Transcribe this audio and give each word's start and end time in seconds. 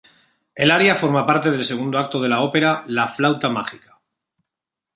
El 0.65 0.71
aria 0.75 0.95
forma 1.01 1.23
parte 1.27 1.51
del 1.57 1.63
segundo 1.67 1.99
acto 1.99 2.19
de 2.23 2.27
la 2.33 2.41
ópera 2.47 2.73
La 2.87 3.07
flauta 3.07 3.49
mágica. 3.59 3.97